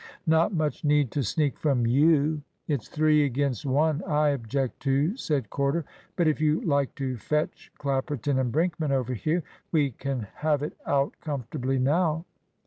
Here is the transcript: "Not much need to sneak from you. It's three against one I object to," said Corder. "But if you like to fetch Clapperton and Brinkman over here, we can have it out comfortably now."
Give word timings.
"Not 0.25 0.51
much 0.51 0.83
need 0.83 1.11
to 1.11 1.21
sneak 1.21 1.59
from 1.59 1.85
you. 1.85 2.41
It's 2.67 2.87
three 2.87 3.23
against 3.23 3.67
one 3.67 4.01
I 4.07 4.29
object 4.29 4.79
to," 4.79 5.15
said 5.15 5.51
Corder. 5.51 5.85
"But 6.15 6.27
if 6.27 6.41
you 6.41 6.59
like 6.61 6.95
to 6.95 7.17
fetch 7.17 7.71
Clapperton 7.77 8.39
and 8.39 8.51
Brinkman 8.51 8.89
over 8.89 9.13
here, 9.13 9.43
we 9.71 9.91
can 9.91 10.21
have 10.37 10.63
it 10.63 10.75
out 10.87 11.13
comfortably 11.19 11.77
now." 11.77 12.25